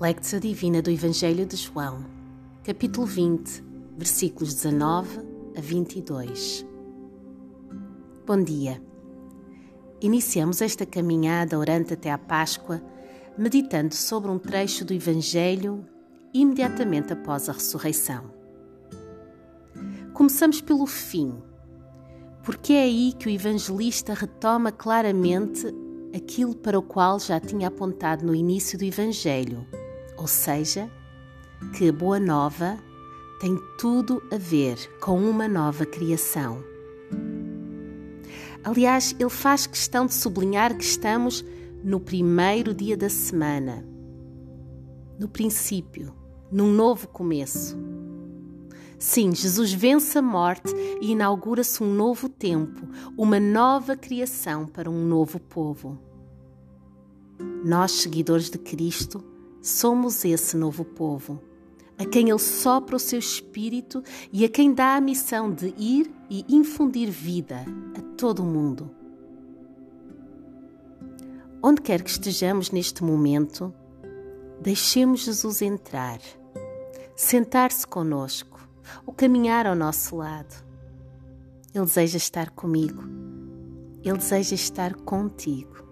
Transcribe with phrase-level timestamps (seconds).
[0.00, 2.04] Lectio Divina do Evangelho de João,
[2.62, 3.64] capítulo 20,
[3.96, 5.18] versículos 19
[5.56, 6.64] a 22.
[8.24, 8.80] Bom dia.
[10.00, 12.80] Iniciamos esta caminhada orante até à Páscoa,
[13.36, 15.84] meditando sobre um trecho do Evangelho
[16.32, 18.30] imediatamente após a ressurreição.
[20.14, 21.42] Começamos pelo fim,
[22.44, 25.66] porque é aí que o evangelista retoma claramente
[26.14, 29.66] aquilo para o qual já tinha apontado no início do Evangelho
[30.18, 30.90] ou seja,
[31.72, 32.78] que a Boa Nova
[33.40, 36.62] tem tudo a ver com uma nova criação.
[38.64, 41.44] Aliás, ele faz questão de sublinhar que estamos
[41.84, 43.86] no primeiro dia da semana,
[45.18, 46.12] no princípio,
[46.50, 47.78] num novo começo.
[48.98, 55.06] Sim, Jesus vence a morte e inaugura-se um novo tempo, uma nova criação para um
[55.06, 55.96] novo povo.
[57.64, 59.22] Nós, seguidores de Cristo,
[59.60, 61.40] Somos esse novo povo,
[61.98, 66.10] a quem Ele sopra o seu espírito e a quem dá a missão de ir
[66.30, 67.64] e infundir vida
[67.96, 68.90] a todo o mundo.
[71.60, 73.74] Onde quer que estejamos neste momento,
[74.60, 76.20] deixemos Jesus entrar,
[77.16, 78.60] sentar-se conosco
[79.04, 80.64] ou caminhar ao nosso lado.
[81.74, 83.02] Ele deseja estar comigo,
[84.04, 85.84] Ele deseja estar contigo.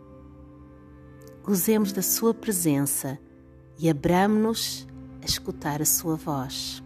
[1.42, 3.18] Gozemos da Sua presença
[3.78, 4.86] e abramos-nos
[5.22, 6.82] a escutar a sua voz.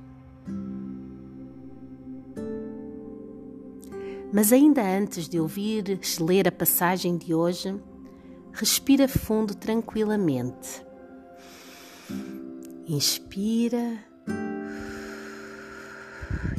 [4.33, 7.75] Mas ainda antes de ouvires ler a passagem de hoje,
[8.53, 10.85] respira fundo tranquilamente.
[12.87, 13.99] Inspira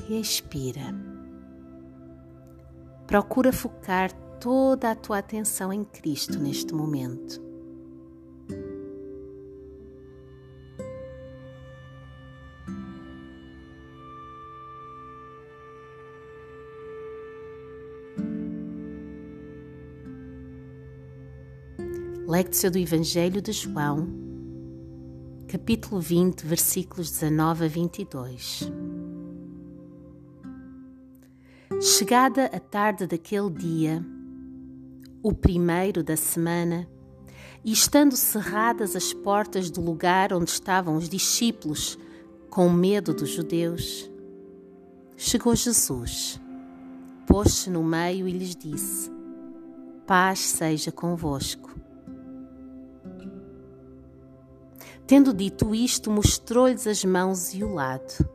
[0.10, 0.94] e expira.
[3.08, 7.51] Procura focar toda a tua atenção em Cristo neste momento.
[22.32, 24.08] Lectio do Evangelho de João,
[25.50, 28.72] capítulo 20, versículos 19 a 22.
[31.82, 34.02] Chegada a tarde daquele dia,
[35.22, 36.88] o primeiro da semana,
[37.66, 42.00] e estando cerradas as portas do lugar onde estavam os discípulos,
[42.50, 44.10] com medo dos judeus,
[45.18, 46.40] chegou Jesus,
[47.28, 49.12] pôs-se no meio e lhes disse:
[50.08, 51.81] Paz seja convosco.
[55.12, 58.26] Tendo dito isto, mostrou-lhes as mãos e o lado.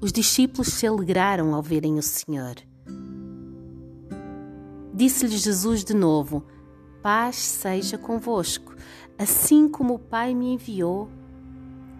[0.00, 2.56] Os discípulos se alegraram ao verem o Senhor.
[4.92, 6.44] Disse-lhes Jesus de novo:
[7.00, 8.74] Paz seja convosco.
[9.16, 11.08] Assim como o Pai me enviou,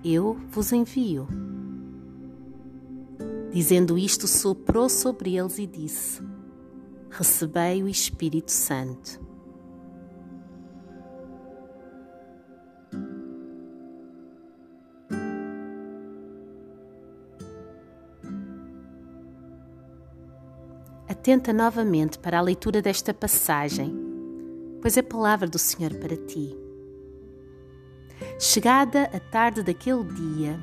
[0.05, 1.29] eu vos envio.
[3.53, 6.21] Dizendo isto, soprou sobre eles e disse:
[7.09, 9.30] Recebei o Espírito Santo.
[21.11, 23.93] Atenta novamente para a leitura desta passagem,
[24.81, 26.57] pois é palavra do Senhor para ti.
[28.39, 30.57] Chegada a tarde daquele dia,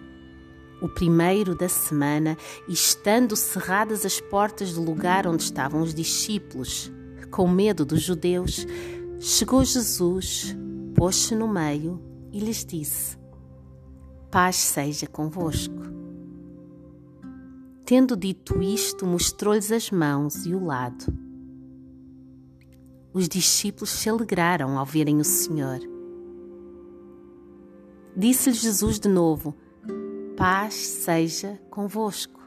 [0.81, 6.89] o primeiro da semana, e estando cerradas as portas do lugar onde estavam os discípulos,
[7.29, 8.65] com medo dos judeus,
[9.19, 10.55] chegou Jesus,
[10.95, 13.17] pôs-se no meio e lhes disse:
[14.31, 15.96] Paz seja convosco.
[17.87, 21.05] Tendo dito isto, mostrou-lhes as mãos e o lado.
[23.13, 25.79] Os discípulos se alegraram ao verem o Senhor.
[28.13, 29.55] Disse-lhes Jesus de novo:
[30.35, 32.41] Paz seja convosco.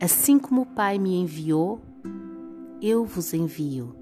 [0.00, 1.82] Assim como o Pai me enviou,
[2.80, 3.94] eu vos envio.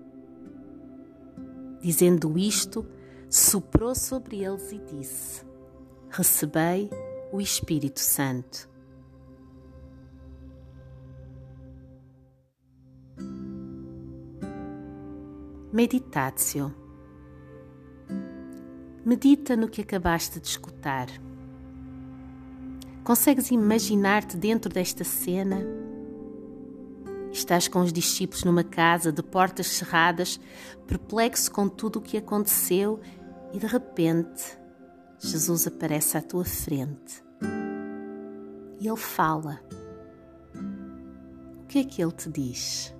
[1.81, 2.87] Dizendo isto,
[3.29, 5.45] soprou sobre eles e disse:
[6.09, 6.89] Recebei
[7.33, 8.78] o Espírito Santo.
[15.79, 16.75] Meditatio.
[19.05, 21.07] Medita no que acabaste de escutar.
[23.05, 25.65] Consegues imaginar-te dentro desta cena?
[27.31, 30.41] Estás com os discípulos numa casa de portas cerradas,
[30.85, 32.99] perplexo com tudo o que aconteceu,
[33.53, 34.59] e de repente
[35.21, 37.23] Jesus aparece à tua frente.
[38.81, 39.61] E ele fala.
[41.63, 42.98] O que é que ele te diz?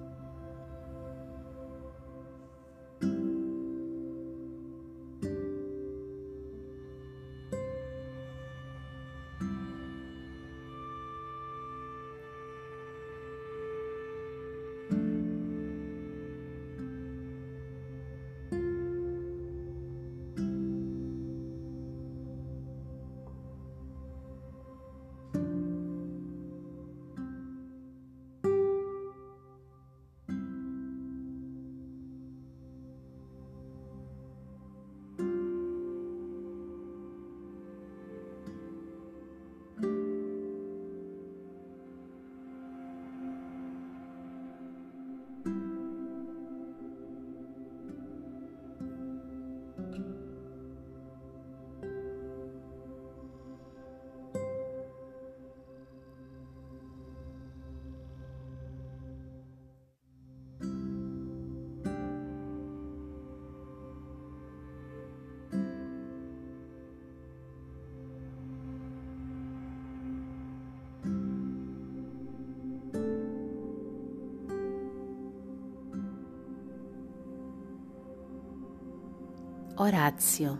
[79.81, 80.59] Oratio.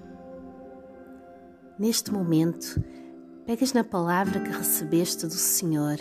[1.77, 2.81] Neste momento,
[3.45, 5.99] pegas na palavra que recebeste do Senhor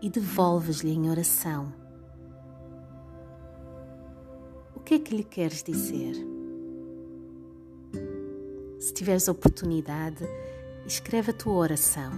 [0.00, 1.74] e devolves-lhe em oração.
[4.76, 6.14] O que é que lhe queres dizer?
[8.78, 10.22] Se tiveres oportunidade,
[10.86, 12.12] escreve a tua oração.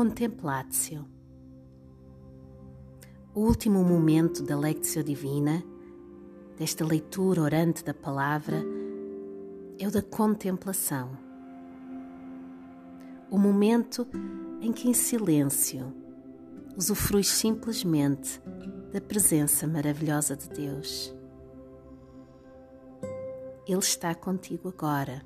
[0.00, 1.06] Contemplatio.
[3.34, 5.62] O último momento da Lectio Divina,
[6.56, 8.64] desta leitura orante da palavra,
[9.78, 11.10] é o da contemplação.
[13.30, 14.08] O momento
[14.62, 15.92] em que, em silêncio,
[16.74, 18.40] usufruis simplesmente
[18.94, 21.14] da presença maravilhosa de Deus.
[23.68, 25.20] Ele está contigo agora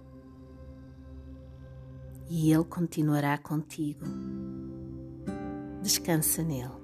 [2.29, 4.05] e Ele continuará contigo.
[5.85, 6.84] Descansa nele.